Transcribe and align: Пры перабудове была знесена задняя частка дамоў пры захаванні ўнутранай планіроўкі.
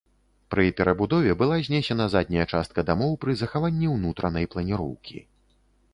Пры 0.53 0.63
перабудове 0.79 1.35
была 1.41 1.59
знесена 1.67 2.07
задняя 2.15 2.45
частка 2.55 2.85
дамоў 2.89 3.13
пры 3.27 3.37
захаванні 3.43 3.87
ўнутранай 3.95 4.45
планіроўкі. 4.55 5.17